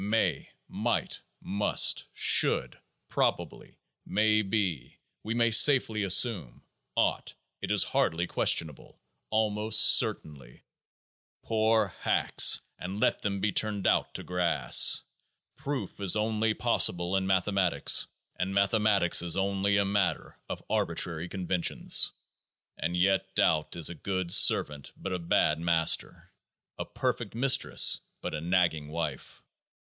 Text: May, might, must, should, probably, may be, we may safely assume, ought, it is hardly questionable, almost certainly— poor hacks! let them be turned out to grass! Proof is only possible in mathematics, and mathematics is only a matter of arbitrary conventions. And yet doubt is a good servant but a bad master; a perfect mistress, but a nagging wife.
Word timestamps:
May, 0.09 0.49
might, 0.67 1.21
must, 1.39 2.05
should, 2.11 2.79
probably, 3.07 3.77
may 4.03 4.41
be, 4.41 4.97
we 5.23 5.35
may 5.35 5.51
safely 5.51 6.01
assume, 6.01 6.63
ought, 6.95 7.35
it 7.61 7.69
is 7.69 7.83
hardly 7.83 8.25
questionable, 8.25 8.99
almost 9.29 9.79
certainly— 9.79 10.63
poor 11.43 11.89
hacks! 11.99 12.61
let 12.85 13.21
them 13.21 13.41
be 13.41 13.51
turned 13.51 13.85
out 13.85 14.15
to 14.15 14.23
grass! 14.23 15.03
Proof 15.55 15.99
is 15.99 16.15
only 16.15 16.55
possible 16.55 17.15
in 17.15 17.27
mathematics, 17.27 18.07
and 18.37 18.55
mathematics 18.55 19.21
is 19.21 19.37
only 19.37 19.77
a 19.77 19.85
matter 19.85 20.35
of 20.49 20.63
arbitrary 20.67 21.29
conventions. 21.29 22.11
And 22.75 22.97
yet 22.97 23.35
doubt 23.35 23.75
is 23.75 23.87
a 23.89 23.93
good 23.95 24.33
servant 24.33 24.93
but 24.97 25.13
a 25.13 25.19
bad 25.19 25.59
master; 25.59 26.31
a 26.79 26.85
perfect 26.85 27.35
mistress, 27.35 27.99
but 28.19 28.33
a 28.33 28.41
nagging 28.41 28.87
wife. 28.87 29.43